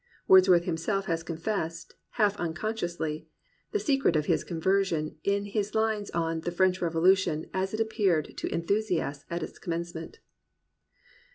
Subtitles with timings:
[0.27, 3.27] Wordsworth himself has confessed, half unconsciously,
[3.71, 8.35] the secret of his conversion in his lines on The French Revolution as it appeared
[8.37, 10.17] to Enthusiasts at its Commencement.